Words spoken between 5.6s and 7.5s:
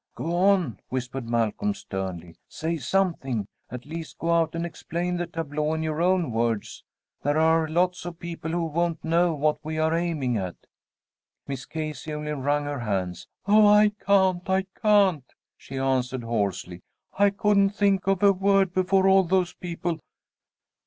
in your own words. There